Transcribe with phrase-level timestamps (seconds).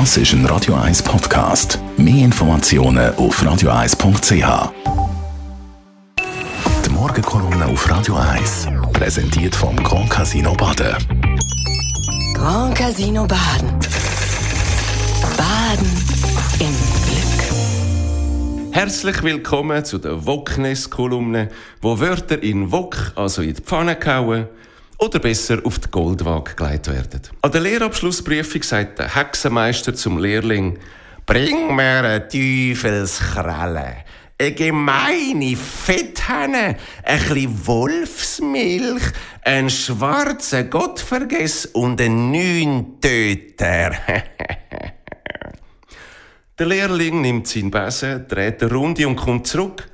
[0.00, 1.78] Das ist ein Radio 1 Podcast.
[1.96, 4.72] Mehr Informationen auf radio1.ch.
[6.84, 10.96] Die Morgenkolumne auf Radio 1 präsentiert vom Grand Casino Baden.
[12.34, 13.70] Grand Casino Baden.
[15.36, 15.92] Baden
[16.58, 16.74] im
[17.06, 18.74] Glück.
[18.74, 21.50] Herzlich willkommen zu der Woknes-Kolumne,
[21.80, 24.48] wo Wörter in Wok, also in die Pfanne gehauen,
[24.98, 27.20] oder besser auf die Goldwaage gelegt werden.
[27.42, 30.78] An der Lehrabschlussprüfung sagt der Hexenmeister zum Lehrling,
[31.26, 34.04] Bring mir eine Teufelskralle,
[34.38, 39.02] eine gemeine Fetthenne, ein bisschen Wolfsmilch,
[39.42, 43.92] einen schwarzen Gottvergess und einen Neuntöter.
[46.58, 49.88] Der Lehrling nimmt seinen Besen, dreht eine Runde und kommt zurück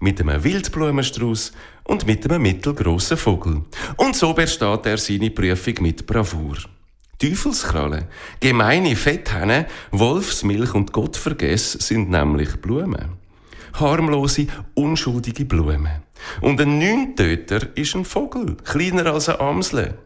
[0.00, 1.52] mit einem Wildblumenstrauß
[1.84, 3.62] und mit einem mittelgroßen Vogel.
[3.96, 6.56] Und so besteht er seine Prüfung mit Bravour.
[7.18, 8.08] Teufelskralle,
[8.40, 13.16] gemeine Fetthenne, Wolfsmilch und Gottvergess sind nämlich Blumen.
[13.72, 16.02] Harmlose, unschuldige Blumen.
[16.40, 19.98] Und ein Neuntöter ist ein Vogel, kleiner als ein Amsle.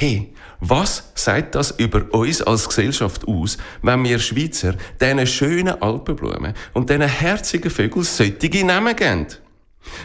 [0.00, 6.54] Hey, was sagt das über uns als Gesellschaft aus, wenn wir Schweizer diesen schönen Alpenblumen
[6.72, 9.26] und diesen herzigen Vögeln solche Namen geben?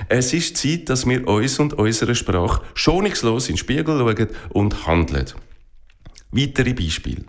[0.10, 4.86] Es ist Zeit, dass wir uns und unserer Sprache schonungslos in den Spiegel schauen und
[4.86, 5.28] handeln.
[6.30, 7.24] Weitere Beispiele.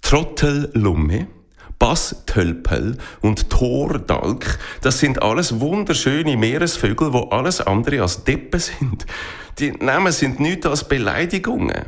[0.00, 1.26] Trottellumme,
[1.78, 9.06] Basstölpel und Tordalk, das sind alles wunderschöne Meeresvögel, wo alles andere als Deppen sind.
[9.58, 11.84] Die Namen sind nichts als Beleidigungen.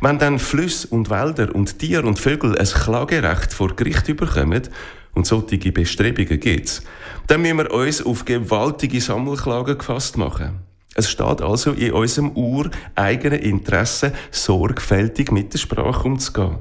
[0.00, 4.68] Wenn dann Flüsse und Wälder und Tiere und Vögel ein Klagerecht vor Gericht überkommen,
[5.14, 6.82] und solche Bestrebungen gibt's,
[7.26, 10.60] dann müssen wir uns auf gewaltige Sammelklagen gefasst machen.
[10.94, 16.58] Es steht also in unserem ureigenen Interesse, sorgfältig mit der Sprache umzugehen.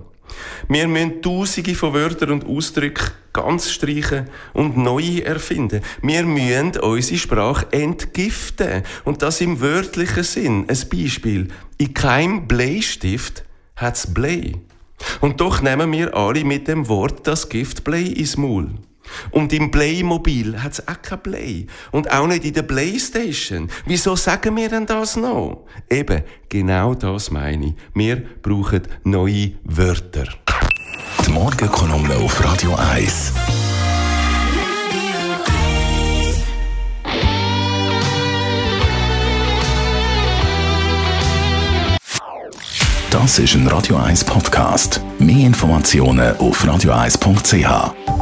[0.68, 5.82] Wir müssen Tausende von Wörtern und Ausdrücken ganz streichen und neue erfinden.
[6.02, 8.84] Wir müssen unsere Sprache entgiften.
[9.06, 10.66] Und das im wörtlichen Sinn.
[10.68, 11.48] Ein Beispiel.
[11.78, 13.44] In keinem Bleistift
[13.76, 14.54] hat's Blei.
[15.22, 18.70] Und doch nehmen wir alle mit dem Wort das Gift Blei ins Maul.
[19.32, 21.68] Und im Playmobil hat's auch kein Play.
[21.92, 23.70] Und auch nicht in der Playstation.
[23.86, 25.66] Wieso sagen wir denn das noch?
[25.90, 27.74] Eben, genau das meine ich.
[27.94, 30.28] Wir brauchen neue Wörter.
[31.26, 33.34] Die Morgenkolumne auf Radio 1.
[43.12, 45.02] Das ist ein Radio 1 Podcast.
[45.18, 48.19] Mehr Informationen auf radio1.ch.